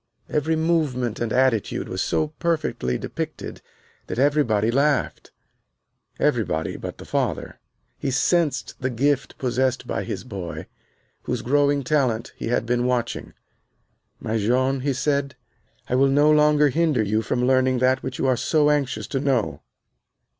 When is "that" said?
4.07-4.17, 17.77-18.01